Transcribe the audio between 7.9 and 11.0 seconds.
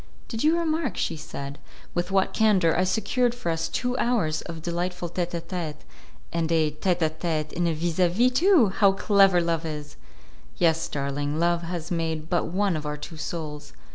a vis', too! How clever Love is!" "Yes,